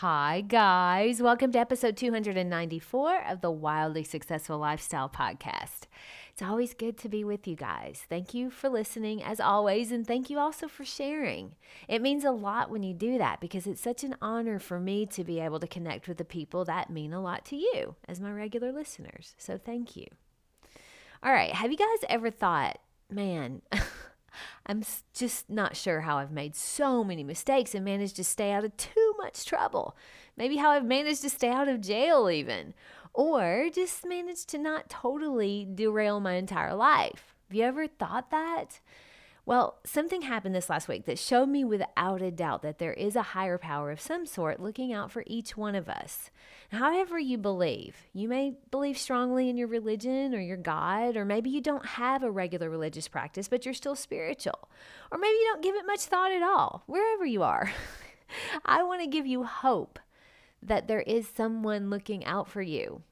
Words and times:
Hi, 0.00 0.42
guys. 0.42 1.20
Welcome 1.20 1.50
to 1.50 1.58
episode 1.58 1.96
294 1.96 3.24
of 3.28 3.40
the 3.40 3.50
Wildly 3.50 4.04
Successful 4.04 4.56
Lifestyle 4.56 5.08
Podcast. 5.08 5.88
It's 6.30 6.40
always 6.40 6.72
good 6.72 6.96
to 6.98 7.08
be 7.08 7.24
with 7.24 7.48
you 7.48 7.56
guys. 7.56 8.04
Thank 8.08 8.32
you 8.32 8.48
for 8.48 8.68
listening 8.68 9.24
as 9.24 9.40
always, 9.40 9.90
and 9.90 10.06
thank 10.06 10.30
you 10.30 10.38
also 10.38 10.68
for 10.68 10.84
sharing. 10.84 11.56
It 11.88 12.00
means 12.00 12.24
a 12.24 12.30
lot 12.30 12.70
when 12.70 12.84
you 12.84 12.94
do 12.94 13.18
that 13.18 13.40
because 13.40 13.66
it's 13.66 13.80
such 13.80 14.04
an 14.04 14.14
honor 14.22 14.60
for 14.60 14.78
me 14.78 15.04
to 15.06 15.24
be 15.24 15.40
able 15.40 15.58
to 15.58 15.66
connect 15.66 16.06
with 16.06 16.18
the 16.18 16.24
people 16.24 16.64
that 16.66 16.90
mean 16.90 17.12
a 17.12 17.20
lot 17.20 17.44
to 17.46 17.56
you 17.56 17.96
as 18.06 18.20
my 18.20 18.30
regular 18.30 18.70
listeners. 18.70 19.34
So 19.36 19.58
thank 19.58 19.96
you. 19.96 20.06
All 21.24 21.32
right, 21.32 21.52
have 21.52 21.72
you 21.72 21.76
guys 21.76 22.06
ever 22.08 22.30
thought, 22.30 22.78
man, 23.10 23.62
I'm 24.66 24.84
just 25.12 25.50
not 25.50 25.76
sure 25.76 26.02
how 26.02 26.18
I've 26.18 26.30
made 26.30 26.54
so 26.54 27.02
many 27.02 27.24
mistakes 27.24 27.74
and 27.74 27.84
managed 27.84 28.14
to 28.14 28.22
stay 28.22 28.52
out 28.52 28.64
of 28.64 28.76
too 28.76 29.07
much 29.18 29.44
trouble? 29.44 29.96
Maybe 30.36 30.56
how 30.56 30.70
I've 30.70 30.84
managed 30.84 31.22
to 31.22 31.30
stay 31.30 31.50
out 31.50 31.68
of 31.68 31.80
jail, 31.80 32.30
even 32.30 32.74
or 33.18 33.68
just 33.74 34.06
managed 34.06 34.48
to 34.48 34.58
not 34.58 34.88
totally 34.88 35.66
derail 35.74 36.20
my 36.20 36.34
entire 36.34 36.74
life. 36.74 37.34
Have 37.48 37.56
you 37.56 37.64
ever 37.64 37.88
thought 37.88 38.30
that? 38.30 38.80
Well, 39.44 39.78
something 39.82 40.22
happened 40.22 40.54
this 40.54 40.68
last 40.68 40.88
week 40.88 41.06
that 41.06 41.18
showed 41.18 41.48
me 41.48 41.64
without 41.64 42.20
a 42.20 42.30
doubt 42.30 42.60
that 42.62 42.78
there 42.78 42.92
is 42.92 43.16
a 43.16 43.22
higher 43.22 43.56
power 43.56 43.90
of 43.90 44.00
some 44.00 44.26
sort 44.26 44.60
looking 44.60 44.92
out 44.92 45.10
for 45.10 45.24
each 45.26 45.56
one 45.56 45.74
of 45.74 45.88
us. 45.88 46.30
However, 46.70 47.18
you 47.18 47.38
believe, 47.38 47.96
you 48.12 48.28
may 48.28 48.52
believe 48.70 48.98
strongly 48.98 49.48
in 49.48 49.56
your 49.56 49.66
religion 49.66 50.34
or 50.34 50.40
your 50.40 50.58
God, 50.58 51.16
or 51.16 51.24
maybe 51.24 51.48
you 51.48 51.62
don't 51.62 51.86
have 51.86 52.22
a 52.22 52.30
regular 52.30 52.68
religious 52.68 53.08
practice, 53.08 53.48
but 53.48 53.64
you're 53.64 53.72
still 53.72 53.96
spiritual, 53.96 54.68
or 55.10 55.16
maybe 55.16 55.32
you 55.32 55.50
don't 55.50 55.62
give 55.62 55.76
it 55.76 55.86
much 55.86 56.00
thought 56.00 56.30
at 56.30 56.42
all, 56.42 56.82
wherever 56.86 57.24
you 57.24 57.42
are. 57.42 57.72
I 58.64 58.82
want 58.82 59.00
to 59.02 59.06
give 59.06 59.26
you 59.26 59.44
hope 59.44 59.98
that 60.62 60.88
there 60.88 61.00
is 61.02 61.28
someone 61.28 61.90
looking 61.90 62.24
out 62.24 62.48
for 62.48 62.62
you, 62.62 63.02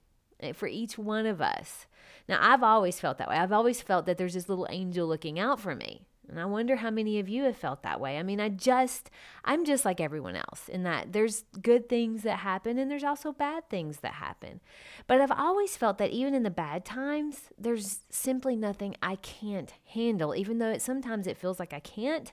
eh, 0.40 0.52
for 0.52 0.66
each 0.66 0.98
one 0.98 1.26
of 1.26 1.40
us. 1.40 1.86
Now, 2.28 2.38
I've 2.40 2.62
always 2.62 2.98
felt 2.98 3.18
that 3.18 3.28
way. 3.28 3.36
I've 3.36 3.52
always 3.52 3.80
felt 3.80 4.06
that 4.06 4.18
there's 4.18 4.34
this 4.34 4.48
little 4.48 4.66
angel 4.70 5.06
looking 5.06 5.38
out 5.38 5.60
for 5.60 5.74
me. 5.74 6.02
And 6.28 6.40
I 6.40 6.44
wonder 6.44 6.76
how 6.76 6.90
many 6.90 7.20
of 7.20 7.28
you 7.28 7.44
have 7.44 7.56
felt 7.56 7.82
that 7.82 8.00
way. 8.00 8.18
I 8.18 8.22
mean, 8.22 8.40
I 8.40 8.48
just, 8.48 9.10
I'm 9.44 9.64
just 9.64 9.84
like 9.84 10.00
everyone 10.00 10.34
else 10.34 10.68
in 10.68 10.82
that 10.82 11.12
there's 11.12 11.44
good 11.62 11.88
things 11.88 12.22
that 12.22 12.38
happen 12.40 12.78
and 12.78 12.90
there's 12.90 13.04
also 13.04 13.32
bad 13.32 13.68
things 13.70 13.98
that 13.98 14.14
happen. 14.14 14.60
But 15.06 15.20
I've 15.20 15.30
always 15.30 15.76
felt 15.76 15.98
that 15.98 16.10
even 16.10 16.34
in 16.34 16.42
the 16.42 16.50
bad 16.50 16.84
times, 16.84 17.50
there's 17.56 18.00
simply 18.10 18.56
nothing 18.56 18.96
I 19.00 19.16
can't 19.16 19.72
handle. 19.86 20.34
Even 20.34 20.58
though 20.58 20.70
it, 20.70 20.82
sometimes 20.82 21.28
it 21.28 21.38
feels 21.38 21.60
like 21.60 21.72
I 21.72 21.80
can't, 21.80 22.32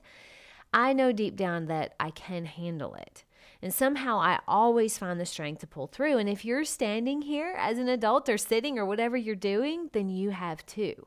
I 0.74 0.92
know 0.92 1.12
deep 1.12 1.36
down 1.36 1.66
that 1.66 1.94
I 2.00 2.10
can 2.10 2.46
handle 2.46 2.96
it. 2.96 3.22
And 3.62 3.72
somehow 3.72 4.18
I 4.18 4.40
always 4.48 4.98
find 4.98 5.20
the 5.20 5.24
strength 5.24 5.60
to 5.60 5.68
pull 5.68 5.86
through. 5.86 6.18
And 6.18 6.28
if 6.28 6.44
you're 6.44 6.64
standing 6.64 7.22
here 7.22 7.54
as 7.56 7.78
an 7.78 7.88
adult 7.88 8.28
or 8.28 8.36
sitting 8.36 8.76
or 8.76 8.84
whatever 8.84 9.16
you're 9.16 9.36
doing, 9.36 9.88
then 9.92 10.08
you 10.08 10.30
have 10.30 10.66
too. 10.66 11.06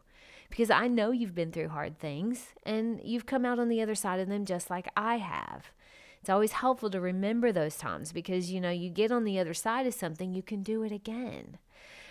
Because 0.50 0.70
I 0.70 0.88
know 0.88 1.12
you've 1.12 1.36
been 1.36 1.52
through 1.52 1.68
hard 1.68 2.00
things 2.00 2.54
and 2.66 3.02
you've 3.04 3.26
come 3.26 3.46
out 3.46 3.60
on 3.60 3.68
the 3.68 3.82
other 3.82 3.94
side 3.94 4.22
of 4.22 4.30
them 4.30 4.46
just 4.46 4.70
like 4.70 4.88
I 4.96 5.18
have. 5.18 5.72
It's 6.22 6.30
always 6.30 6.54
helpful 6.54 6.90
to 6.90 7.02
remember 7.02 7.52
those 7.52 7.76
times 7.76 8.14
because 8.14 8.50
you 8.50 8.62
know, 8.62 8.72
you 8.72 8.90
get 8.90 9.12
on 9.12 9.26
the 9.26 9.38
other 9.38 9.54
side 9.54 9.86
of 9.86 9.94
something, 9.94 10.34
you 10.34 10.42
can 10.42 10.64
do 10.64 10.82
it 10.84 10.94
again 10.94 11.58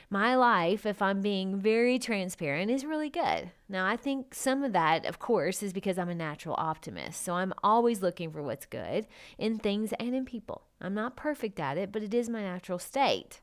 my 0.08 0.36
life, 0.36 0.86
if 0.86 1.02
I'm 1.02 1.20
being 1.20 1.58
very 1.58 1.98
transparent, 1.98 2.70
is 2.70 2.84
really 2.84 3.10
good. 3.10 3.50
Now, 3.68 3.86
I 3.86 3.96
think 3.96 4.34
some 4.34 4.62
of 4.62 4.72
that, 4.72 5.04
of 5.04 5.18
course, 5.18 5.62
is 5.62 5.72
because 5.72 5.98
I'm 5.98 6.08
a 6.08 6.14
natural 6.14 6.54
optimist. 6.58 7.24
So 7.24 7.34
I'm 7.34 7.52
always 7.62 8.02
looking 8.02 8.30
for 8.30 8.42
what's 8.42 8.66
good 8.66 9.06
in 9.36 9.58
things 9.58 9.92
and 9.98 10.14
in 10.14 10.24
people. 10.24 10.62
I'm 10.80 10.94
not 10.94 11.16
perfect 11.16 11.58
at 11.58 11.76
it, 11.76 11.90
but 11.90 12.02
it 12.02 12.14
is 12.14 12.28
my 12.28 12.42
natural 12.42 12.78
state. 12.78 13.40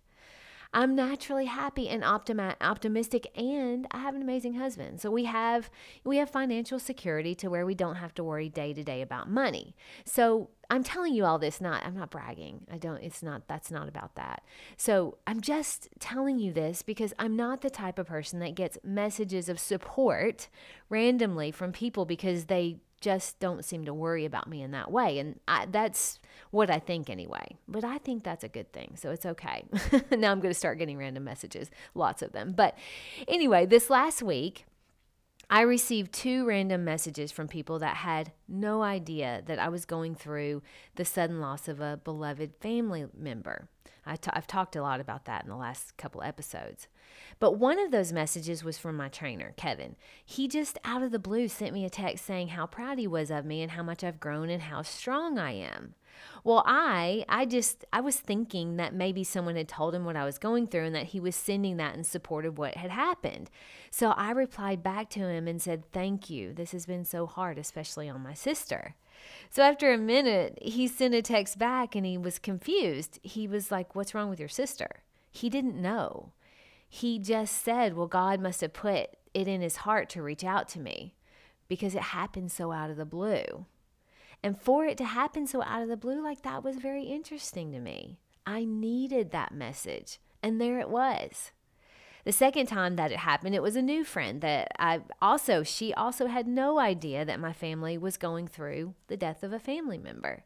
I'm 0.73 0.95
naturally 0.95 1.45
happy 1.45 1.87
and 1.87 2.03
optimi- 2.03 2.55
optimistic 2.59 3.27
and 3.37 3.87
I 3.91 3.99
have 3.99 4.15
an 4.15 4.21
amazing 4.21 4.55
husband. 4.55 4.99
So 4.99 5.11
we 5.11 5.25
have 5.25 5.69
we 6.03 6.17
have 6.17 6.29
financial 6.29 6.79
security 6.79 7.35
to 7.35 7.49
where 7.49 7.65
we 7.65 7.75
don't 7.75 7.95
have 7.95 8.13
to 8.15 8.23
worry 8.23 8.49
day 8.49 8.73
to 8.73 8.83
day 8.83 9.01
about 9.01 9.29
money. 9.29 9.75
So 10.03 10.49
I'm 10.69 10.83
telling 10.83 11.13
you 11.13 11.25
all 11.25 11.37
this 11.37 11.61
not 11.61 11.85
I'm 11.85 11.95
not 11.95 12.09
bragging. 12.09 12.65
I 12.71 12.77
don't 12.77 13.03
it's 13.03 13.21
not 13.21 13.47
that's 13.47 13.69
not 13.69 13.87
about 13.87 14.15
that. 14.15 14.43
So 14.75 15.17
I'm 15.27 15.41
just 15.41 15.89
telling 15.99 16.39
you 16.39 16.51
this 16.51 16.81
because 16.81 17.13
I'm 17.19 17.35
not 17.35 17.61
the 17.61 17.69
type 17.69 17.99
of 17.99 18.07
person 18.07 18.39
that 18.39 18.55
gets 18.55 18.77
messages 18.83 19.49
of 19.49 19.59
support 19.59 20.47
randomly 20.89 21.51
from 21.51 21.71
people 21.71 22.05
because 22.05 22.45
they 22.45 22.77
just 23.03 23.37
don't 23.39 23.65
seem 23.65 23.83
to 23.83 23.93
worry 23.93 24.23
about 24.23 24.47
me 24.47 24.61
in 24.61 24.71
that 24.71 24.89
way. 24.89 25.19
And 25.19 25.37
I, 25.45 25.65
that's 25.69 26.19
what 26.51 26.69
I 26.69 26.79
think 26.79 27.09
anyway. 27.09 27.57
But 27.67 27.83
I 27.83 27.97
think 27.97 28.23
that's 28.23 28.45
a 28.45 28.47
good 28.47 28.71
thing. 28.71 28.95
So 28.95 29.11
it's 29.11 29.25
okay. 29.25 29.65
now 30.11 30.31
I'm 30.31 30.39
going 30.39 30.53
to 30.53 30.57
start 30.57 30.77
getting 30.79 30.97
random 30.97 31.25
messages, 31.25 31.69
lots 31.95 32.21
of 32.21 32.31
them. 32.31 32.53
But 32.55 32.77
anyway, 33.27 33.65
this 33.65 33.89
last 33.89 34.23
week, 34.23 34.65
I 35.53 35.61
received 35.61 36.13
two 36.13 36.47
random 36.47 36.83
messages 36.83 37.31
from 37.31 37.47
people 37.47 37.77
that 37.77 37.97
had 37.97 38.31
no 38.47 38.81
idea 38.81 39.43
that 39.45 39.59
I 39.59 39.69
was 39.69 39.85
going 39.85 40.15
through 40.15 40.63
the 40.95 41.05
sudden 41.05 41.41
loss 41.41 41.67
of 41.67 41.79
a 41.79 42.01
beloved 42.03 42.55
family 42.59 43.05
member. 43.15 43.69
i 44.03 44.15
t- 44.15 44.31
I've 44.33 44.47
talked 44.47 44.75
a 44.75 44.81
lot 44.81 44.99
about 44.99 45.25
that 45.25 45.43
in 45.43 45.51
the 45.51 45.55
last 45.55 45.95
couple 45.95 46.23
episodes. 46.23 46.87
But 47.37 47.59
one 47.59 47.77
of 47.77 47.91
those 47.91 48.11
messages 48.11 48.63
was 48.63 48.79
from 48.79 48.97
my 48.97 49.09
trainer, 49.09 49.53
Kevin. 49.55 49.95
He 50.25 50.47
just 50.47 50.79
out 50.83 51.03
of 51.03 51.11
the 51.11 51.19
blue 51.19 51.47
sent 51.47 51.75
me 51.75 51.85
a 51.85 51.89
text 51.91 52.25
saying 52.25 52.47
how 52.47 52.65
proud 52.65 52.97
he 52.97 53.05
was 53.05 53.29
of 53.29 53.45
me 53.45 53.61
and 53.61 53.73
how 53.73 53.83
much 53.83 54.03
I've 54.03 54.19
grown 54.19 54.49
and 54.49 54.63
how 54.63 54.81
strong 54.81 55.37
I 55.37 55.51
am. 55.51 55.93
Well, 56.43 56.63
I 56.65 57.25
I 57.29 57.45
just 57.45 57.85
I 57.93 58.01
was 58.01 58.19
thinking 58.19 58.77
that 58.77 58.93
maybe 58.93 59.23
someone 59.23 59.55
had 59.55 59.67
told 59.67 59.95
him 59.95 60.05
what 60.05 60.15
I 60.15 60.25
was 60.25 60.37
going 60.37 60.67
through 60.67 60.85
and 60.85 60.95
that 60.95 61.07
he 61.07 61.19
was 61.19 61.35
sending 61.35 61.77
that 61.77 61.95
in 61.95 62.03
support 62.03 62.45
of 62.45 62.57
what 62.57 62.75
had 62.75 62.91
happened. 62.91 63.49
So 63.91 64.11
I 64.11 64.31
replied 64.31 64.83
back 64.83 65.09
to 65.11 65.19
him 65.19 65.47
and 65.47 65.61
said, 65.61 65.91
"Thank 65.91 66.29
you. 66.29 66.53
This 66.53 66.71
has 66.71 66.85
been 66.85 67.05
so 67.05 67.25
hard, 67.25 67.57
especially 67.57 68.09
on 68.09 68.21
my 68.21 68.33
sister." 68.33 68.95
So 69.49 69.63
after 69.63 69.93
a 69.93 69.97
minute, 69.97 70.59
he 70.61 70.87
sent 70.87 71.13
a 71.13 71.21
text 71.21 71.57
back 71.57 71.95
and 71.95 72.05
he 72.05 72.17
was 72.17 72.39
confused. 72.39 73.19
He 73.23 73.47
was 73.47 73.71
like, 73.71 73.95
"What's 73.95 74.13
wrong 74.13 74.29
with 74.29 74.39
your 74.39 74.49
sister?" 74.49 75.03
He 75.31 75.49
didn't 75.49 75.81
know. 75.81 76.33
He 76.87 77.19
just 77.19 77.63
said, 77.63 77.95
"Well, 77.95 78.07
God 78.07 78.39
must 78.39 78.61
have 78.61 78.73
put 78.73 79.15
it 79.33 79.47
in 79.47 79.61
his 79.61 79.77
heart 79.77 80.09
to 80.09 80.21
reach 80.21 80.43
out 80.43 80.67
to 80.69 80.79
me 80.79 81.15
because 81.67 81.95
it 81.95 82.01
happened 82.01 82.51
so 82.51 82.71
out 82.71 82.89
of 82.89 82.97
the 82.97 83.05
blue." 83.05 83.65
And 84.43 84.59
for 84.59 84.85
it 84.85 84.97
to 84.97 85.05
happen 85.05 85.47
so 85.47 85.63
out 85.63 85.81
of 85.81 85.87
the 85.87 85.95
blue 85.95 86.21
like 86.21 86.41
that 86.41 86.63
was 86.63 86.75
very 86.75 87.03
interesting 87.03 87.71
to 87.71 87.79
me. 87.79 88.17
I 88.45 88.65
needed 88.65 89.31
that 89.31 89.53
message, 89.53 90.19
and 90.41 90.59
there 90.59 90.79
it 90.79 90.89
was. 90.89 91.51
The 92.25 92.33
second 92.33 92.67
time 92.67 92.95
that 92.97 93.11
it 93.11 93.19
happened, 93.19 93.55
it 93.55 93.61
was 93.61 93.75
a 93.75 93.81
new 93.81 94.03
friend 94.03 94.41
that 94.41 94.71
I 94.79 95.01
also, 95.21 95.63
she 95.63 95.93
also 95.93 96.27
had 96.27 96.47
no 96.47 96.79
idea 96.79 97.25
that 97.25 97.39
my 97.39 97.53
family 97.53 97.97
was 97.97 98.17
going 98.17 98.47
through 98.47 98.95
the 99.07 99.17
death 99.17 99.43
of 99.43 99.53
a 99.53 99.59
family 99.59 99.97
member. 99.97 100.43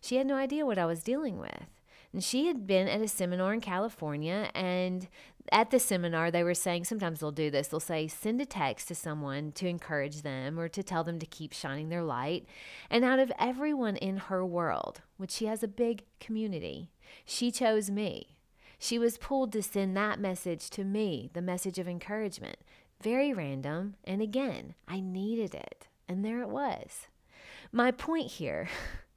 She 0.00 0.16
had 0.16 0.26
no 0.26 0.36
idea 0.36 0.64
what 0.66 0.78
I 0.78 0.86
was 0.86 1.02
dealing 1.02 1.38
with. 1.38 1.66
And 2.12 2.24
she 2.24 2.46
had 2.46 2.66
been 2.66 2.88
at 2.88 3.02
a 3.02 3.08
seminar 3.08 3.52
in 3.52 3.60
California, 3.60 4.50
and 4.54 5.08
at 5.52 5.70
the 5.70 5.78
seminar, 5.78 6.30
they 6.30 6.42
were 6.42 6.54
saying 6.54 6.84
sometimes 6.84 7.20
they'll 7.20 7.30
do 7.30 7.50
this. 7.50 7.68
They'll 7.68 7.80
say, 7.80 8.08
send 8.08 8.40
a 8.40 8.46
text 8.46 8.88
to 8.88 8.94
someone 8.94 9.52
to 9.52 9.68
encourage 9.68 10.22
them 10.22 10.58
or 10.58 10.68
to 10.68 10.82
tell 10.82 11.04
them 11.04 11.18
to 11.18 11.26
keep 11.26 11.52
shining 11.52 11.88
their 11.88 12.02
light. 12.02 12.46
And 12.90 13.04
out 13.04 13.18
of 13.18 13.32
everyone 13.38 13.96
in 13.96 14.16
her 14.16 14.44
world, 14.44 15.00
which 15.16 15.30
she 15.30 15.46
has 15.46 15.62
a 15.62 15.68
big 15.68 16.04
community, 16.20 16.90
she 17.24 17.50
chose 17.50 17.90
me. 17.90 18.36
She 18.78 18.98
was 18.98 19.18
pulled 19.18 19.52
to 19.52 19.62
send 19.62 19.96
that 19.96 20.20
message 20.20 20.70
to 20.70 20.84
me, 20.84 21.30
the 21.32 21.42
message 21.42 21.78
of 21.78 21.88
encouragement. 21.88 22.58
Very 23.02 23.32
random. 23.32 23.94
And 24.04 24.22
again, 24.22 24.74
I 24.86 25.00
needed 25.00 25.54
it. 25.54 25.88
And 26.08 26.24
there 26.24 26.42
it 26.42 26.48
was. 26.48 27.08
My 27.72 27.90
point 27.90 28.32
here 28.32 28.68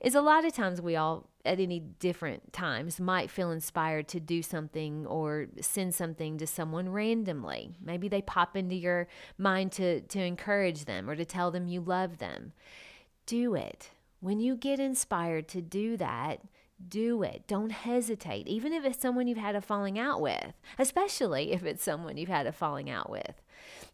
is 0.00 0.14
a 0.14 0.20
lot 0.20 0.44
of 0.44 0.52
times 0.52 0.80
we 0.80 0.96
all 0.96 1.28
at 1.44 1.58
any 1.58 1.80
different 1.80 2.52
times 2.52 3.00
might 3.00 3.30
feel 3.30 3.50
inspired 3.50 4.08
to 4.08 4.20
do 4.20 4.42
something 4.42 5.06
or 5.06 5.46
send 5.60 5.94
something 5.94 6.36
to 6.38 6.46
someone 6.46 6.90
randomly. 6.90 7.70
Maybe 7.82 8.08
they 8.08 8.22
pop 8.22 8.56
into 8.56 8.74
your 8.74 9.08
mind 9.38 9.72
to, 9.72 10.00
to 10.02 10.20
encourage 10.20 10.84
them 10.84 11.08
or 11.08 11.16
to 11.16 11.24
tell 11.24 11.50
them 11.50 11.66
you 11.66 11.80
love 11.80 12.18
them. 12.18 12.52
Do 13.26 13.54
it. 13.54 13.90
When 14.20 14.38
you 14.38 14.54
get 14.54 14.80
inspired 14.80 15.48
to 15.48 15.62
do 15.62 15.96
that, 15.96 16.40
do 16.88 17.22
it. 17.22 17.44
Don't 17.46 17.70
hesitate, 17.70 18.48
even 18.48 18.72
if 18.72 18.84
it's 18.84 19.00
someone 19.00 19.26
you've 19.26 19.38
had 19.38 19.54
a 19.54 19.60
falling 19.60 19.98
out 19.98 20.20
with, 20.20 20.52
especially 20.78 21.52
if 21.52 21.64
it's 21.64 21.82
someone 21.82 22.16
you've 22.16 22.28
had 22.28 22.46
a 22.46 22.52
falling 22.52 22.88
out 22.88 23.10
with. 23.10 23.42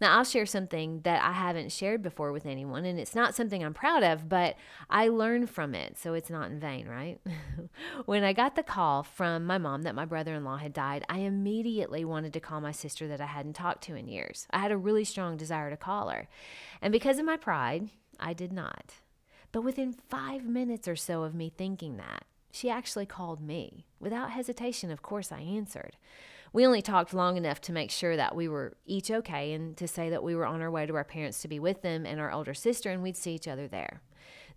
Now, 0.01 0.17
I'll 0.17 0.25
share 0.25 0.47
something 0.47 1.01
that 1.03 1.23
I 1.25 1.33
haven't 1.33 1.73
shared 1.73 2.03
before 2.03 2.31
with 2.31 2.47
anyone, 2.47 2.85
and 2.85 3.01
it's 3.01 3.15
not 3.15 3.35
something 3.35 3.65
I'm 3.65 3.75
proud 3.75 4.03
of, 4.03 4.29
but 4.29 4.57
I 4.91 5.09
learned 5.09 5.51
from 5.51 5.75
it, 5.75 5.97
so 5.99 6.15
it's 6.15 6.31
not 6.31 6.51
in 6.51 6.61
vain, 6.61 6.87
right? 6.87 7.19
when 8.05 8.23
I 8.23 8.33
got 8.33 8.57
the 8.57 8.63
call 8.63 9.03
from 9.03 9.45
my 9.47 9.59
mom 9.59 9.83
that 9.83 9.95
my 9.95 10.05
brother 10.05 10.35
in 10.35 10.45
law 10.45 10.59
had 10.59 10.73
died, 10.73 11.05
I 11.09 11.19
immediately 11.19 12.05
wanted 12.05 12.33
to 12.35 12.41
call 12.41 12.61
my 12.61 12.73
sister 12.73 13.09
that 13.09 13.21
I 13.21 13.27
hadn't 13.27 13.55
talked 13.55 13.85
to 13.85 13.97
in 13.97 14.09
years. 14.09 14.47
I 14.51 14.59
had 14.59 14.73
a 14.73 14.77
really 14.77 15.05
strong 15.05 15.37
desire 15.37 15.71
to 15.71 15.77
call 15.77 16.11
her. 16.11 16.29
And 16.83 16.93
because 16.93 17.19
of 17.19 17.25
my 17.25 17.37
pride, 17.37 17.89
I 18.21 18.35
did 18.35 18.53
not. 18.53 18.95
But 19.53 19.63
within 19.63 19.93
five 19.93 20.45
minutes 20.45 20.87
or 20.87 20.97
so 20.97 21.23
of 21.23 21.35
me 21.35 21.51
thinking 21.57 21.97
that, 21.97 22.25
she 22.57 22.71
actually 22.71 23.07
called 23.07 23.41
me. 23.41 23.85
Without 24.01 24.31
hesitation, 24.31 24.91
of 24.91 25.03
course, 25.03 25.31
I 25.31 25.41
answered. 25.41 25.97
We 26.53 26.65
only 26.65 26.81
talked 26.81 27.13
long 27.13 27.37
enough 27.37 27.61
to 27.63 27.73
make 27.73 27.91
sure 27.91 28.17
that 28.17 28.35
we 28.35 28.49
were 28.49 28.79
each 28.87 29.11
okay 29.11 29.53
and 29.53 29.77
to 29.77 29.87
say 29.87 30.09
that 30.09 30.23
we 30.23 30.35
were 30.35 30.47
on 30.47 30.63
our 30.63 30.71
way 30.71 30.87
to 30.87 30.95
our 30.95 31.05
parents 31.05 31.43
to 31.43 31.49
be 31.49 31.59
with 31.59 31.83
them 31.83 32.07
and 32.07 32.19
our 32.19 32.33
older 32.33 32.55
sister, 32.55 32.91
and 32.91 33.03
we'd 33.03 33.17
see 33.17 33.35
each 33.35 33.47
other 33.47 33.69
there. 33.69 34.01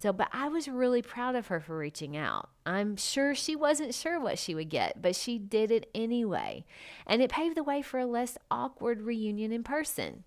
So, 0.01 0.13
but 0.13 0.30
I 0.31 0.48
was 0.48 0.69
really 0.69 1.01
proud 1.01 1.36
of 1.36 1.48
her 1.48 1.60
for 1.60 1.78
reaching 1.78 2.16
out. 2.16 2.50
I'm 2.66 2.96
sure 2.96 3.36
she 3.36 3.54
wasn't 3.54 3.94
sure 3.94 4.18
what 4.18 4.40
she 4.40 4.56
would 4.56 4.69
get, 4.69 5.01
but 5.01 5.13
she 5.13 5.38
did 5.38 5.69
it 5.69 5.90
anyway. 5.94 6.63
And 7.06 7.22
it 7.22 7.30
paved 7.30 7.57
the 7.57 7.63
way 7.63 7.81
for 7.81 8.00
a 8.00 8.06
less 8.06 8.38
awkward 8.50 9.01
reunion 9.01 9.51
in 9.51 9.63
person. 9.63 10.24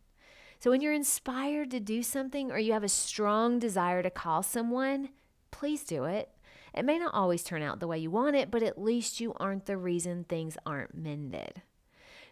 So, 0.59 0.71
when 0.71 0.83
you're 0.83 0.93
inspired 0.93 1.71
to 1.71 1.81
do 1.81 2.03
something 2.03 2.53
or 2.53 2.59
you 2.59 2.75
have 2.75 2.85
a 2.85 2.89
strong 2.89 3.59
desire 3.59 4.03
to 4.03 4.11
call 4.11 4.43
someone, 4.43 5.09
please 5.51 5.85
do 5.85 6.05
it. 6.05 6.29
It 6.75 6.85
may 6.85 6.99
not 6.99 7.15
always 7.15 7.43
turn 7.43 7.63
out 7.63 7.81
the 7.81 7.87
way 7.87 7.99
you 7.99 8.11
want 8.11 8.37
it, 8.37 8.51
but 8.51 8.63
at 8.63 8.81
least 8.81 9.21
you 9.21 9.35
aren't 9.39 9.67
the 9.67 9.77
reason 9.77 10.25
things 10.25 10.57
aren't 10.65 10.97
mended. 10.97 11.63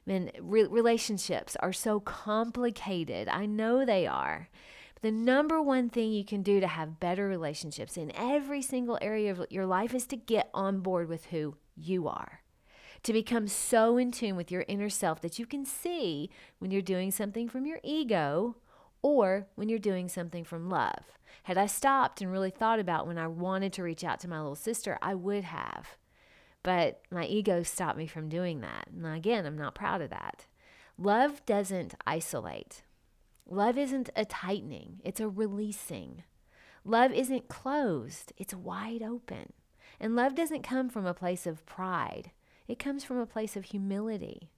Man, 0.06 0.30
re- 0.40 0.64
relationships 0.64 1.56
are 1.56 1.72
so 1.72 2.00
complicated. 2.00 3.28
I 3.28 3.46
know 3.46 3.84
they 3.84 4.06
are. 4.06 4.48
But 4.94 5.02
the 5.02 5.12
number 5.12 5.60
one 5.60 5.90
thing 5.90 6.12
you 6.12 6.24
can 6.24 6.42
do 6.42 6.60
to 6.60 6.66
have 6.66 7.00
better 7.00 7.28
relationships 7.28 7.96
in 7.96 8.12
every 8.16 8.62
single 8.62 8.98
area 9.02 9.30
of 9.30 9.44
your 9.50 9.66
life 9.66 9.94
is 9.94 10.06
to 10.06 10.16
get 10.16 10.48
on 10.54 10.80
board 10.80 11.08
with 11.08 11.26
who 11.26 11.56
you 11.76 12.08
are. 12.08 12.42
To 13.04 13.12
become 13.12 13.46
so 13.46 13.96
in 13.96 14.10
tune 14.10 14.36
with 14.36 14.50
your 14.50 14.64
inner 14.68 14.90
self 14.90 15.20
that 15.22 15.38
you 15.38 15.46
can 15.46 15.64
see 15.64 16.30
when 16.58 16.70
you're 16.70 16.82
doing 16.82 17.10
something 17.10 17.48
from 17.48 17.66
your 17.66 17.80
ego 17.82 18.56
or 19.02 19.46
when 19.54 19.68
you're 19.68 19.78
doing 19.78 20.08
something 20.08 20.44
from 20.44 20.68
love. 20.68 21.04
Had 21.44 21.58
I 21.58 21.66
stopped 21.66 22.20
and 22.20 22.30
really 22.30 22.50
thought 22.50 22.78
about 22.78 23.06
when 23.06 23.18
I 23.18 23.26
wanted 23.26 23.72
to 23.74 23.82
reach 23.82 24.04
out 24.04 24.20
to 24.20 24.28
my 24.28 24.38
little 24.38 24.54
sister, 24.54 24.98
I 25.00 25.14
would 25.14 25.44
have. 25.44 25.96
But 26.62 27.00
my 27.10 27.24
ego 27.24 27.62
stopped 27.62 27.96
me 27.96 28.06
from 28.06 28.28
doing 28.28 28.60
that. 28.60 28.88
And 28.92 29.06
again, 29.06 29.46
I'm 29.46 29.56
not 29.56 29.74
proud 29.74 30.02
of 30.02 30.10
that. 30.10 30.46
Love 30.98 31.44
doesn't 31.46 31.94
isolate. 32.06 32.82
Love 33.48 33.78
isn't 33.78 34.10
a 34.14 34.24
tightening, 34.24 35.00
it's 35.02 35.18
a 35.18 35.28
releasing. 35.28 36.22
Love 36.84 37.10
isn't 37.12 37.48
closed, 37.48 38.32
it's 38.36 38.54
wide 38.54 39.02
open. 39.02 39.52
And 39.98 40.14
love 40.14 40.34
doesn't 40.34 40.62
come 40.62 40.88
from 40.88 41.04
a 41.04 41.14
place 41.14 41.46
of 41.46 41.66
pride, 41.66 42.30
it 42.68 42.78
comes 42.78 43.02
from 43.02 43.18
a 43.18 43.26
place 43.26 43.56
of 43.56 43.66
humility. 43.66 44.50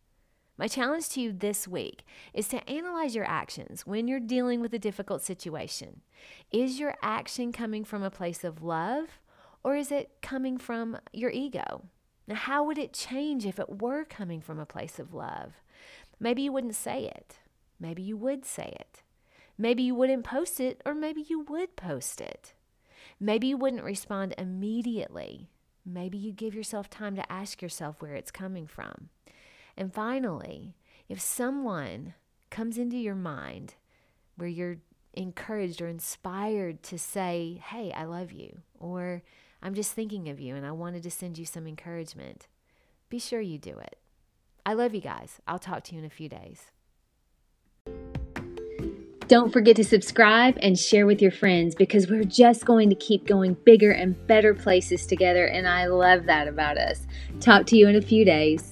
My 0.58 0.68
challenge 0.68 1.08
to 1.10 1.20
you 1.20 1.32
this 1.32 1.66
week 1.66 2.04
is 2.34 2.46
to 2.48 2.68
analyze 2.70 3.14
your 3.14 3.24
actions 3.24 3.86
when 3.86 4.06
you're 4.06 4.20
dealing 4.20 4.60
with 4.60 4.74
a 4.74 4.78
difficult 4.78 5.22
situation. 5.22 6.02
Is 6.50 6.78
your 6.78 6.94
action 7.02 7.52
coming 7.52 7.84
from 7.84 8.02
a 8.02 8.10
place 8.10 8.44
of 8.44 8.62
love 8.62 9.20
or 9.64 9.76
is 9.76 9.90
it 9.90 10.10
coming 10.20 10.58
from 10.58 10.98
your 11.12 11.30
ego? 11.30 11.84
Now, 12.26 12.34
how 12.34 12.64
would 12.64 12.78
it 12.78 12.92
change 12.92 13.46
if 13.46 13.58
it 13.58 13.80
were 13.80 14.04
coming 14.04 14.40
from 14.40 14.58
a 14.58 14.66
place 14.66 14.98
of 14.98 15.14
love? 15.14 15.54
Maybe 16.20 16.42
you 16.42 16.52
wouldn't 16.52 16.76
say 16.76 17.04
it. 17.04 17.38
Maybe 17.80 18.02
you 18.02 18.16
would 18.16 18.44
say 18.44 18.76
it. 18.78 19.02
Maybe 19.58 19.82
you 19.82 19.94
wouldn't 19.94 20.24
post 20.24 20.60
it, 20.60 20.80
or 20.86 20.94
maybe 20.94 21.24
you 21.28 21.40
would 21.40 21.76
post 21.76 22.20
it. 22.20 22.54
Maybe 23.18 23.48
you 23.48 23.56
wouldn't 23.56 23.84
respond 23.84 24.34
immediately. 24.38 25.50
Maybe 25.84 26.16
you 26.16 26.32
give 26.32 26.54
yourself 26.54 26.88
time 26.88 27.16
to 27.16 27.32
ask 27.32 27.60
yourself 27.60 28.00
where 28.00 28.14
it's 28.14 28.30
coming 28.30 28.66
from. 28.66 29.08
And 29.76 29.92
finally, 29.92 30.74
if 31.08 31.20
someone 31.20 32.14
comes 32.50 32.78
into 32.78 32.96
your 32.96 33.14
mind 33.14 33.74
where 34.36 34.48
you're 34.48 34.78
encouraged 35.14 35.80
or 35.80 35.88
inspired 35.88 36.82
to 36.84 36.98
say, 36.98 37.60
Hey, 37.64 37.92
I 37.92 38.04
love 38.04 38.32
you, 38.32 38.60
or 38.78 39.22
I'm 39.62 39.74
just 39.74 39.92
thinking 39.92 40.28
of 40.28 40.40
you 40.40 40.54
and 40.54 40.66
I 40.66 40.72
wanted 40.72 41.02
to 41.04 41.10
send 41.10 41.38
you 41.38 41.46
some 41.46 41.66
encouragement, 41.66 42.48
be 43.08 43.18
sure 43.18 43.40
you 43.40 43.58
do 43.58 43.78
it. 43.78 43.98
I 44.64 44.74
love 44.74 44.94
you 44.94 45.00
guys. 45.00 45.40
I'll 45.46 45.58
talk 45.58 45.84
to 45.84 45.94
you 45.94 45.98
in 46.00 46.04
a 46.04 46.10
few 46.10 46.28
days. 46.28 46.70
Don't 49.28 49.52
forget 49.52 49.76
to 49.76 49.84
subscribe 49.84 50.58
and 50.60 50.78
share 50.78 51.06
with 51.06 51.22
your 51.22 51.30
friends 51.30 51.74
because 51.74 52.10
we're 52.10 52.24
just 52.24 52.64
going 52.64 52.90
to 52.90 52.94
keep 52.94 53.26
going 53.26 53.56
bigger 53.64 53.90
and 53.90 54.14
better 54.26 54.52
places 54.52 55.06
together, 55.06 55.46
and 55.46 55.66
I 55.66 55.86
love 55.86 56.26
that 56.26 56.48
about 56.48 56.76
us. 56.76 57.06
Talk 57.40 57.66
to 57.66 57.76
you 57.76 57.88
in 57.88 57.96
a 57.96 58.02
few 58.02 58.24
days. 58.24 58.71